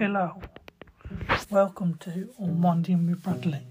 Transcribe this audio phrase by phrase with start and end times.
[0.00, 0.40] Hello,
[1.50, 3.66] welcome to Unwinding with Bradley.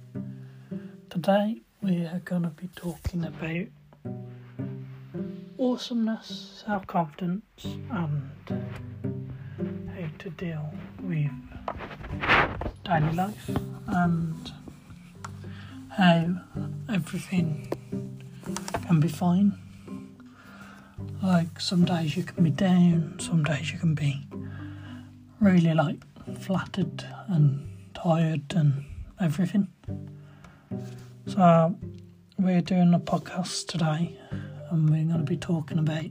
[1.09, 3.65] Today we are going to be talking about
[5.57, 10.71] awesomeness, self confidence, and how to deal
[11.01, 11.31] with
[12.83, 13.49] daily life
[13.87, 14.51] and
[15.97, 16.35] how
[16.93, 17.73] everything
[18.85, 19.57] can be fine.
[21.23, 24.27] Like some days you can be down, some days you can be
[25.39, 26.03] really like
[26.37, 28.85] flattered and tired and
[29.19, 29.67] everything.
[31.27, 31.75] So
[32.37, 34.17] we're doing a podcast today
[34.69, 36.05] and we're going to be talking about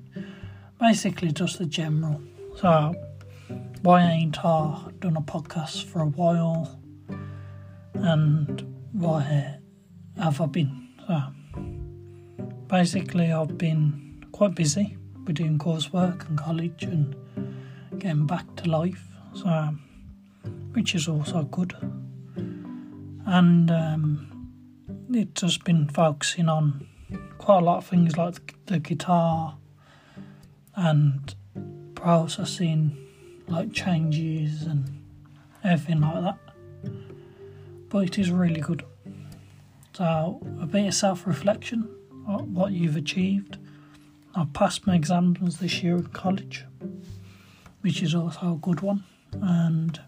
[0.78, 2.20] basically just the general.
[2.56, 2.94] So
[3.82, 6.80] why ain't I done a podcast for a while
[7.94, 8.62] and
[8.92, 9.58] why
[10.16, 10.88] have I been?
[11.06, 11.22] So
[12.68, 17.16] basically I've been quite busy with doing coursework and college and
[17.98, 19.04] getting back to life.
[19.34, 19.74] So
[20.72, 21.74] which is also good.
[23.26, 24.52] And um,
[25.10, 26.86] it's just been focusing on
[27.38, 29.56] quite a lot of things like the guitar
[30.74, 31.34] and
[31.94, 32.96] processing
[33.48, 34.84] like changes and
[35.64, 36.38] everything like that.
[37.88, 38.84] But it is really good.
[39.94, 41.88] So a bit of self-reflection,
[42.28, 43.56] on what you've achieved.
[44.34, 46.64] I've passed my exams this year at college,
[47.80, 49.02] which is also a good one.
[49.32, 50.00] And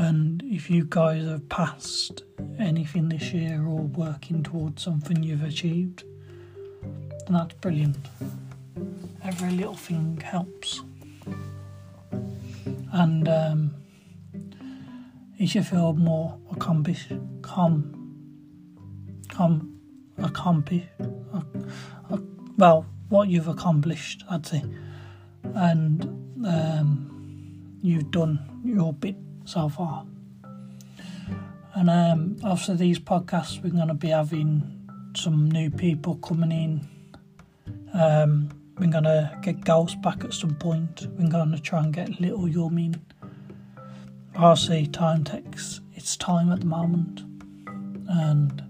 [0.00, 2.22] and if you guys have passed
[2.58, 6.04] anything this year or working towards something you've achieved,
[6.80, 7.98] then that's brilliant.
[9.22, 10.80] Every little thing helps.
[12.92, 13.74] And um,
[15.38, 17.12] if you feel more accomplished,
[17.42, 18.16] com,
[19.28, 19.78] com,
[20.16, 20.88] accomplished,
[22.56, 24.64] well, what you've accomplished, I'd say,
[25.54, 26.02] and
[26.46, 30.04] um, you've done your bit so far.
[31.74, 36.88] And um, after these podcasts, we're going to be having some new people coming in.
[37.94, 41.06] Um, we're going to get girls back at some point.
[41.18, 43.00] We're going to try and get little Yum in.
[44.34, 47.20] RC time takes its time at the moment.
[48.08, 48.62] And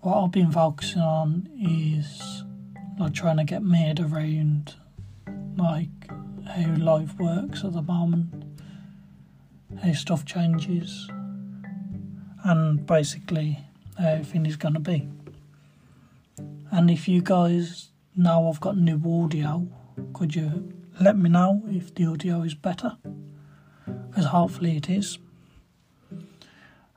[0.00, 2.44] what I've been focusing on is
[2.98, 4.74] like trying to get made around
[5.56, 5.88] like
[6.46, 8.43] how life works at the moment
[9.82, 11.08] how stuff changes,
[12.44, 13.58] and basically
[13.98, 15.08] how everything is going to be.
[16.70, 19.66] And if you guys know I've got new audio,
[20.12, 22.96] could you let me know if the audio is better?
[24.08, 25.18] Because hopefully it is.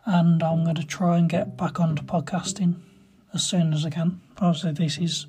[0.06, 2.76] And I'm going to try and get back onto podcasting
[3.34, 4.22] as soon as I can.
[4.40, 5.28] Obviously, this is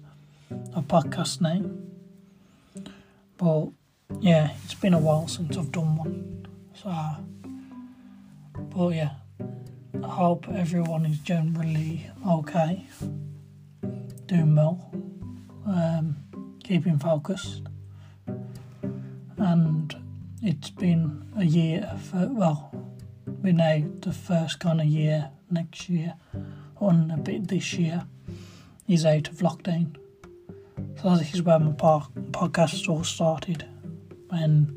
[0.74, 1.90] a podcast name.
[3.36, 3.68] But
[4.20, 6.46] yeah, it's been a while since I've done one.
[6.74, 6.90] So
[8.58, 9.10] but yeah,
[10.02, 12.86] I hope everyone is generally okay,
[14.26, 14.90] doing well,
[15.66, 16.16] um,
[16.62, 17.62] keeping focused,
[19.36, 19.94] and
[20.42, 22.70] it's been a year for well,
[23.42, 26.14] we're now the first kind of year next year,
[26.80, 28.06] on a bit this year,
[28.86, 29.96] is out of lockdown.
[31.00, 33.64] So this is where my podcast all started,
[34.28, 34.76] when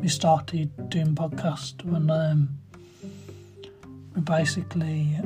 [0.00, 2.59] we started doing podcast when um,
[4.14, 5.16] we basically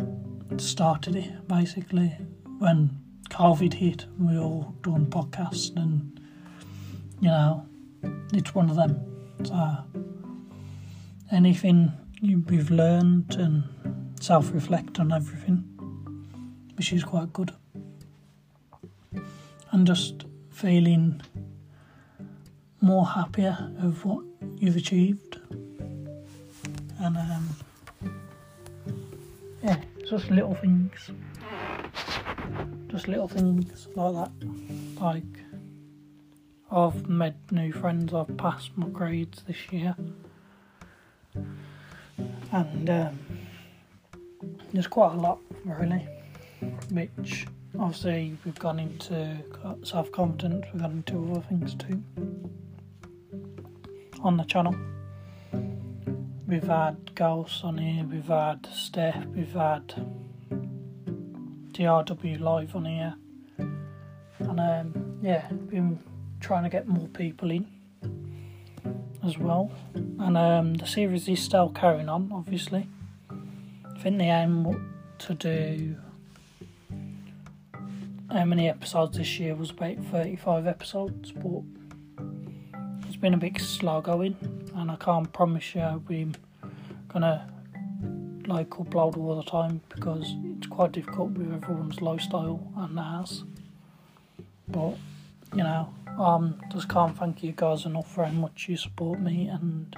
[0.58, 2.08] started it basically
[2.58, 2.90] when
[3.30, 4.06] COVID hit.
[4.18, 6.20] We all done podcasts, and
[7.20, 7.66] you know,
[8.32, 9.00] it's one of them.
[9.44, 9.78] So
[11.32, 13.64] anything we've learned and
[14.20, 15.64] self-reflect on everything,
[16.76, 17.52] which is quite good,
[19.72, 21.20] and just feeling
[22.80, 24.24] more happier of what
[24.58, 25.40] you've achieved,
[27.00, 27.53] and um,
[30.08, 31.10] just little things.
[32.88, 34.30] Just little things like that.
[35.00, 35.22] Like,
[36.70, 39.96] I've made new friends, I've passed my grades this year.
[42.52, 43.18] And um,
[44.72, 46.06] there's quite a lot, really,
[46.90, 47.46] which
[47.78, 49.36] obviously we've gone into
[49.82, 52.02] self confidence, we've gone into other things too
[54.22, 54.74] on the channel.
[56.46, 59.94] We've had Ghosts on here, we've had Steph, we've had
[61.72, 63.14] DRW Live on here.
[63.56, 65.98] And um, yeah, been
[66.40, 67.66] trying to get more people in
[69.24, 69.72] as well.
[69.94, 72.88] And um, the series is still carrying on, obviously.
[73.30, 75.96] I think the aim to do
[78.30, 81.62] how many episodes this year was about 35 episodes, but
[83.06, 84.36] it's been a bit slow going
[84.74, 86.32] and I can't promise you we're
[87.08, 87.48] gonna
[88.46, 93.44] like upload all the time because it's quite difficult with everyone's lifestyle and ours.
[94.68, 94.96] But
[95.54, 95.88] you know,
[96.18, 99.94] um, just can't thank you guys enough for how much you support me, and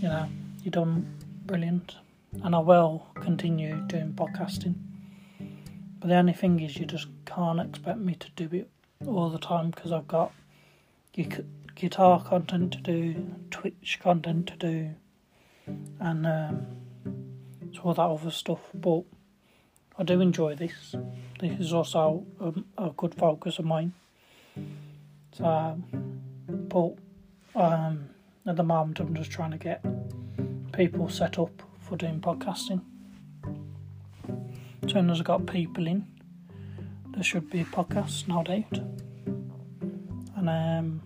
[0.00, 0.28] you know,
[0.62, 1.06] you've done
[1.46, 1.96] brilliant,
[2.42, 4.74] and I will continue doing podcasting.
[5.98, 8.70] But the only thing is, you just can't expect me to do it
[9.06, 10.32] all the time because I've got
[11.80, 14.90] guitar content to do, Twitch content to do,
[15.98, 16.66] and um,
[17.82, 18.60] all that other stuff.
[18.74, 19.04] But
[19.98, 20.94] I do enjoy this.
[21.38, 22.52] This is also a,
[22.86, 23.94] a good focus of mine.
[25.32, 25.80] So,
[26.48, 26.92] but
[27.54, 28.10] um,
[28.46, 29.82] at the moment, I'm just trying to get
[30.72, 32.82] people set up for doing podcasting.
[34.82, 36.06] As soon as I got people in,
[37.08, 38.84] there should be a podcast, no doubt.
[40.36, 41.02] And um,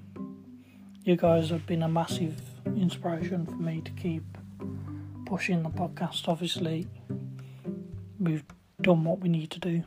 [1.04, 2.40] you guys have been a massive
[2.76, 4.24] inspiration for me to keep
[5.26, 6.28] pushing the podcast.
[6.28, 6.86] Obviously,
[8.18, 8.44] we've
[8.80, 9.84] done what we need to do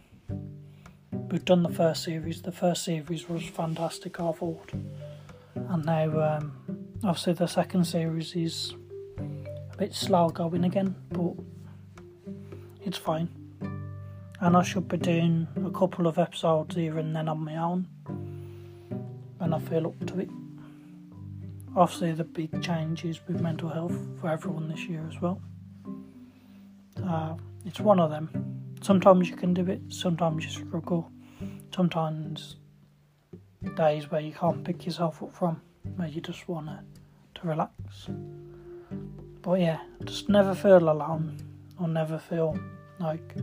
[1.31, 2.41] we've done the first series.
[2.41, 4.71] The first series was fantastic, I thought,
[5.55, 6.53] and now um,
[7.03, 8.73] obviously the second series is
[9.19, 11.33] a bit slow going again, but
[12.85, 13.29] it's fine.
[14.39, 17.87] And I should be doing a couple of episodes here and then on my own
[19.39, 20.29] when I feel up to it.
[21.77, 25.39] Obviously, the big changes with mental health for everyone this year as well.
[27.07, 27.35] Uh,
[27.65, 28.29] it's one of them.
[28.81, 31.11] Sometimes you can do it, sometimes you struggle
[31.75, 32.55] sometimes
[33.75, 35.61] days where you can't pick yourself up from,
[35.95, 36.79] where you just want to,
[37.35, 38.09] to relax.
[39.43, 41.37] But yeah, just never feel alone
[41.79, 42.57] or never feel
[42.99, 43.35] like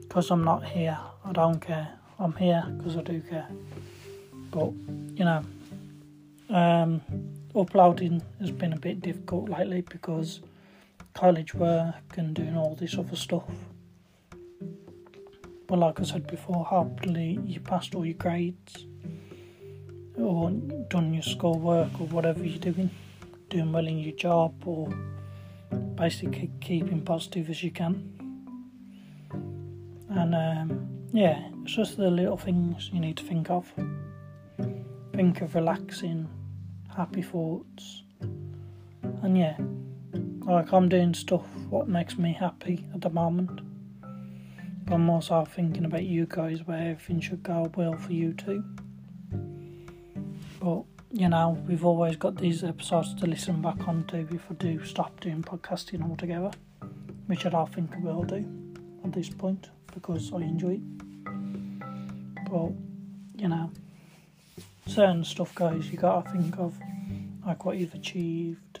[0.00, 1.88] because I'm not here, I don't care.
[2.18, 3.48] I'm here because I do care.
[4.50, 4.72] But
[5.14, 5.44] you know,
[6.50, 7.00] um,
[7.56, 10.40] uploading has been a bit difficult lately because
[11.14, 13.50] college work and doing all this other stuff.
[15.66, 18.86] But like I said before, hopefully you passed all your grades
[20.16, 20.50] or
[20.88, 22.90] done your schoolwork or whatever you're doing,
[23.48, 24.88] doing well in your job or
[25.96, 28.12] basically keeping positive as you can.
[30.10, 33.72] And um, yeah, it's just the little things you need to think of.
[35.14, 36.28] Think of relaxing,
[36.96, 39.56] happy thoughts, and yeah,
[40.46, 43.60] like I'm doing stuff what makes me happy at the moment.
[44.84, 48.64] But I'm also thinking about you guys where everything should go well for you too.
[50.60, 54.54] But you know, we've always got these episodes to listen back on to if I
[54.54, 56.50] do stop doing podcasting altogether,
[57.26, 58.44] which I don't think I will do
[59.04, 61.24] at this point because I enjoy it.
[62.50, 62.72] But
[63.36, 63.70] you know,
[64.86, 66.78] certain stuff, guys, you gotta think of
[67.44, 68.80] like what you've achieved,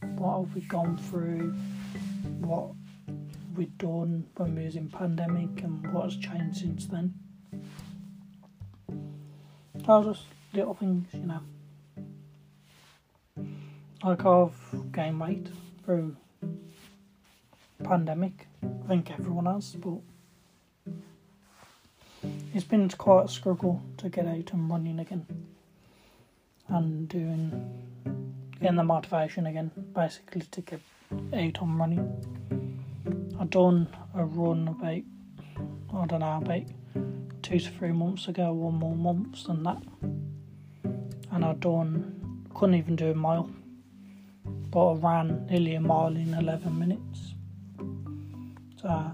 [0.00, 1.54] what have we gone through,
[2.40, 2.70] what
[3.56, 7.14] we've done when we was in pandemic and what has changed since then.
[9.74, 11.40] Those just little things, you know.
[14.04, 15.48] Like I've gained weight
[15.84, 16.16] through
[17.82, 18.46] pandemic.
[18.62, 19.98] I think everyone has, but
[22.54, 25.45] it's been quite a struggle to get out and running again
[26.68, 27.72] and doing
[28.60, 30.80] getting the motivation again, basically to get
[31.12, 33.36] out and running.
[33.38, 35.02] I done a run about
[35.94, 36.62] I don't know about
[37.42, 39.82] two to three months ago, one more months than that,
[41.30, 43.50] and I done couldn't even do a mile,
[44.70, 47.34] but I ran nearly a mile in eleven minutes.
[48.80, 49.12] So,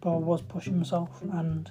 [0.00, 1.70] but I was pushing myself, and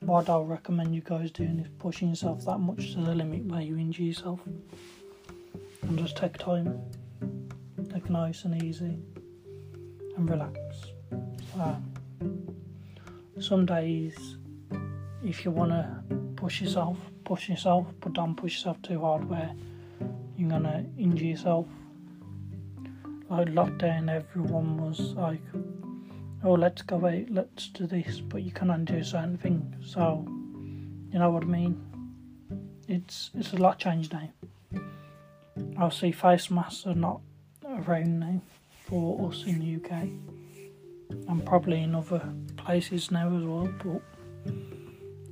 [0.00, 3.60] what I'll recommend you guys doing is pushing yourself that much to the limit where
[3.60, 4.40] you injure yourself,
[5.82, 6.80] and just take time,
[7.92, 8.98] take nice and easy,
[10.16, 10.58] and relax.
[11.58, 11.92] Um,
[13.38, 14.36] some days,
[15.22, 16.02] if you want to
[16.36, 19.52] push yourself, push yourself, but don't push yourself too hard where
[20.36, 21.66] you're gonna injure yourself.
[23.28, 25.42] Like lockdown, everyone was like,
[26.42, 29.92] "Oh, let's go out, let's do this," but you can't do certain things.
[29.92, 30.24] So,
[31.12, 31.80] you know what I mean?
[32.88, 34.28] It's it's a lot changed now.
[35.76, 37.20] Obviously, face masks are not
[37.64, 38.40] around now
[38.84, 40.08] for us in the UK
[41.28, 43.72] and probably in other places now as well.
[43.82, 44.02] But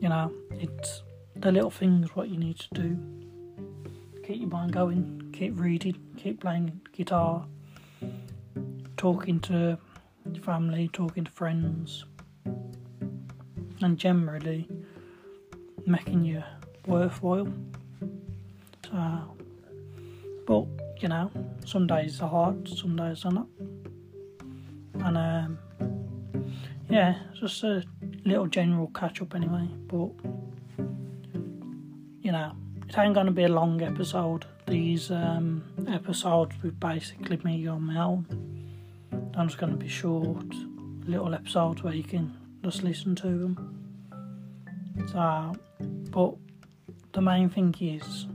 [0.01, 1.03] you know, it's
[1.37, 2.99] the little things what you need to do.
[4.25, 7.47] Keep your mind going, keep reading, keep playing guitar,
[8.97, 9.79] talking to
[10.37, 12.05] family, talking to friends,
[13.81, 14.69] and generally
[15.87, 16.43] making you
[16.87, 17.49] worthwhile.
[18.91, 19.37] So,
[20.47, 20.67] but
[21.01, 21.31] you know,
[21.65, 23.47] some days are hard, some days are not.
[24.95, 25.59] And um,
[26.89, 27.85] yeah, just a
[28.25, 29.69] little general catch up anyway.
[29.87, 30.11] But
[32.23, 32.53] you know,
[32.89, 34.47] it ain't gonna be a long episode.
[34.67, 38.48] These um, episodes with basically me on my own.
[39.39, 40.53] I'm just gonna be short,
[41.07, 43.79] little episodes where you can just listen to them.
[45.13, 45.55] So,
[46.11, 46.35] but
[47.13, 48.27] the main thing is,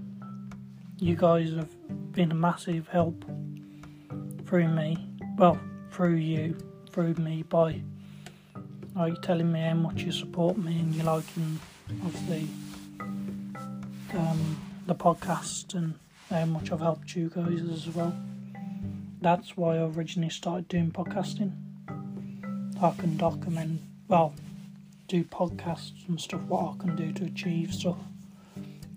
[0.99, 3.25] you guys have been a massive help
[4.45, 4.97] through me.
[5.37, 5.59] Well,
[5.91, 6.57] through you,
[6.89, 7.81] through me by
[8.95, 11.59] like telling me how much you support me and you liking
[12.05, 12.47] obviously
[14.13, 14.57] um,
[14.87, 15.95] the podcast and
[16.29, 18.15] how much I've helped you guys as well.
[19.23, 21.53] That's why I originally started doing podcasting.
[22.81, 24.33] I can document, well,
[25.07, 27.95] do podcasts and stuff, what I can do to achieve stuff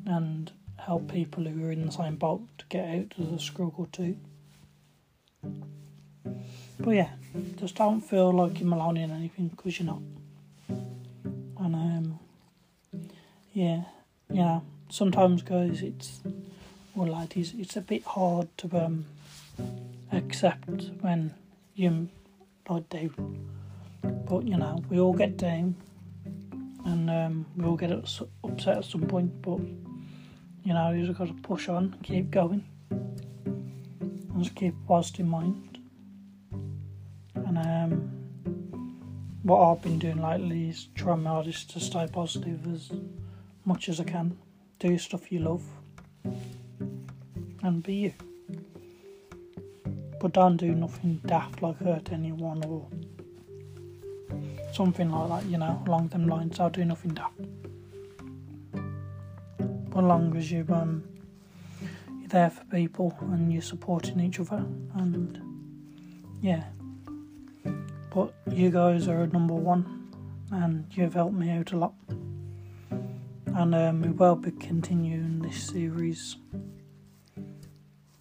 [0.05, 3.89] and help people who are in the same boat to get out of the struggle
[3.93, 4.17] too.
[6.81, 7.11] But yeah,
[7.55, 10.03] just don't feel like you're alone in anything because you're not.
[10.69, 12.19] And um,
[13.53, 13.85] yeah,
[14.89, 16.19] sometimes guys, it's
[16.97, 19.05] well, ladies, it's a bit hard to um
[20.13, 21.35] accept when
[21.75, 22.09] you
[22.69, 23.49] like down.
[24.29, 25.77] But you know, we all get down,
[26.85, 29.43] and um, we all get upset at some point.
[29.43, 29.61] But
[30.65, 35.79] you know, you just got to push on, keep going, and just keep positive mind.
[37.35, 38.17] And um,
[39.43, 42.91] what I've been doing lately is trying my hardest to stay positive as
[43.65, 44.37] much as I can.
[44.79, 45.65] Do stuff you love,
[47.63, 48.36] and be you.
[50.27, 52.89] But don't do nothing daft like hurt anyone or
[54.73, 56.59] something like that, you know, along them lines.
[56.59, 57.39] I'll do nothing daft.
[58.75, 61.05] As long as you um
[62.19, 64.67] you're there for people and you're supporting each other
[64.97, 65.41] and
[66.43, 66.65] yeah.
[68.13, 70.11] But you guys are number one
[70.51, 71.95] and you've helped me out a lot.
[72.91, 76.35] And um, we will be continuing this series.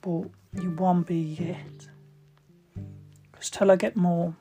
[0.02, 0.26] But
[0.62, 1.95] you won't be yet
[3.46, 4.36] because till I get more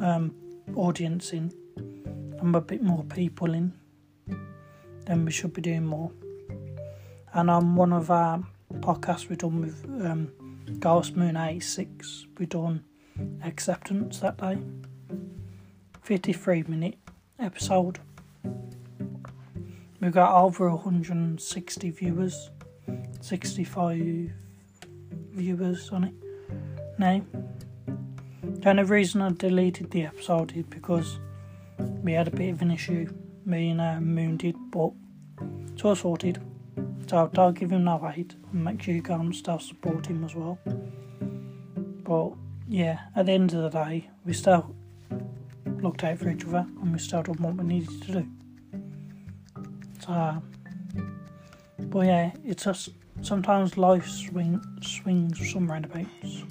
[0.00, 0.34] um,
[0.76, 3.72] audience in and a bit more people in
[5.06, 6.12] then we should be doing more
[7.34, 8.42] and on one of our
[8.74, 10.30] podcasts we've done with um,
[10.78, 12.84] Ghost Moon 86, we've done
[13.42, 14.58] acceptance that day.
[16.02, 16.98] 53 minute
[17.38, 17.98] episode.
[20.00, 22.50] We've got over 160 viewers,
[23.20, 24.32] 65
[25.32, 26.14] viewers on it
[26.98, 27.22] now.
[28.60, 31.18] The only reason I deleted the episode is because
[31.78, 33.10] we had a bit of an issue,
[33.46, 34.90] me and uh, Moon did, but
[35.72, 36.42] it's all sorted.
[37.06, 40.24] So I'll give him that hate and make sure you go and still support him
[40.24, 40.58] as well.
[42.04, 42.32] But
[42.68, 44.76] yeah, at the end of the day, we still
[45.80, 48.28] looked out for each other and we still done what we needed to do.
[50.04, 50.42] So,
[51.78, 52.90] but yeah, it's just
[53.22, 56.44] sometimes life swing, swings some roundabouts,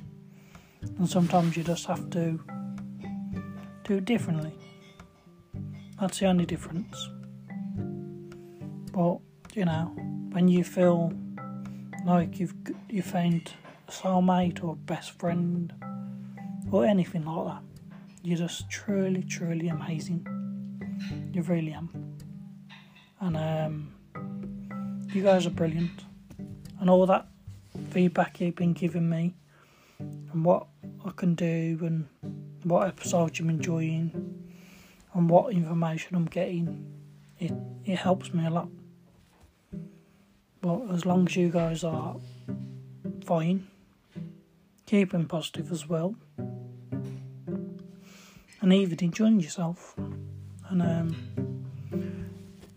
[0.99, 2.39] and sometimes you just have to
[3.85, 4.53] do it differently.
[5.99, 7.09] That's the only difference.
[8.93, 9.19] But
[9.55, 9.91] you know,
[10.31, 11.11] when you feel
[12.05, 12.53] like you've
[12.89, 13.53] you found
[13.87, 15.73] a soulmate or best friend
[16.71, 17.63] or anything like that.
[18.21, 20.27] You're just truly, truly amazing.
[21.33, 22.17] You really am.
[23.21, 26.03] And um, you guys are brilliant.
[26.79, 27.27] And all that
[27.89, 29.33] feedback you've been giving me
[29.99, 30.67] and what
[31.05, 32.07] I can do and
[32.63, 34.49] what episodes I'm enjoying
[35.13, 36.85] and what information I'm getting,
[37.39, 37.53] it,
[37.85, 38.69] it helps me a lot.
[40.61, 42.17] But as long as you guys are
[43.23, 43.67] fine,
[44.85, 46.15] keeping positive as well,
[48.61, 49.95] and even enjoying yourself.
[50.69, 51.65] And um,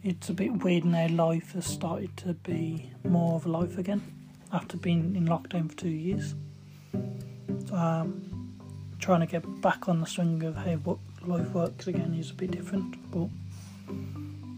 [0.02, 4.02] it's a bit weird now life has started to be more of a life again
[4.52, 6.34] after being in lockdown for two years.
[7.72, 8.58] Um,
[8.98, 12.50] trying to get back on the swing of how life works again is a bit
[12.52, 13.28] different, but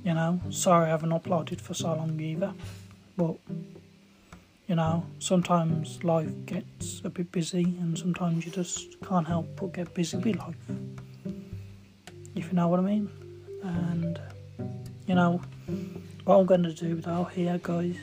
[0.04, 2.52] you know, sorry I haven't uploaded for so long either.
[3.16, 3.36] But
[4.66, 9.72] you know, sometimes life gets a bit busy, and sometimes you just can't help but
[9.72, 10.56] get busy with life.
[12.34, 13.10] If you know what I mean.
[13.62, 14.20] And
[15.06, 15.40] you know,
[16.24, 17.96] what I'm going to do though here, guys,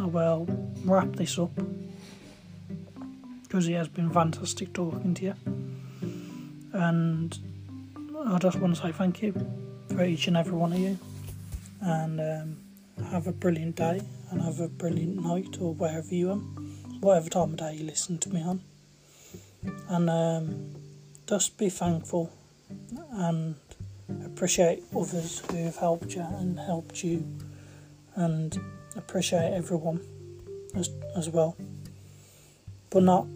[0.00, 0.46] I will
[0.84, 1.50] wrap this up
[3.48, 5.34] because it has been fantastic talking to you.
[6.72, 7.38] And
[8.26, 9.32] I just want to say thank you
[9.88, 10.98] for each and every one of you.
[11.80, 12.56] And um,
[13.10, 16.40] have a brilliant day and have a brilliant night or wherever you are.
[17.00, 18.60] whatever time of day you listen to me on.
[19.88, 20.74] And um,
[21.26, 22.30] just be thankful
[23.12, 23.54] and
[24.24, 27.26] appreciate others who have helped you and helped you,
[28.14, 28.58] and
[28.96, 30.00] appreciate everyone
[30.74, 31.56] as, as well.
[32.90, 33.26] But not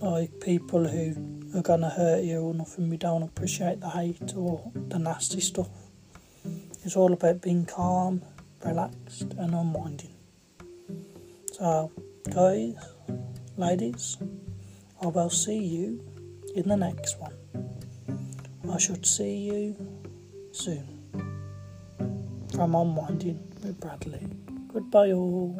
[0.00, 1.14] like people who
[1.54, 2.88] are gonna hurt you or nothing.
[2.90, 5.68] We don't appreciate the hate or the nasty stuff.
[6.84, 8.22] It's all about being calm,
[8.64, 10.14] relaxed, and unwinding.
[11.52, 11.90] So,
[12.30, 12.74] guys,
[13.56, 14.18] ladies,
[15.00, 16.04] I will see you
[16.54, 17.34] in the next one.
[18.70, 19.76] I should see you
[20.52, 20.86] soon.
[22.54, 24.26] From Unwinding with Bradley.
[24.72, 25.58] Goodbye, all.